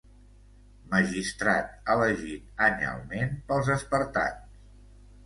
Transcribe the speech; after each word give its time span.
Magistrat 0.93 1.91
elegit 1.95 2.63
anyalment 2.69 3.37
pels 3.53 3.71
espartans. 3.75 4.59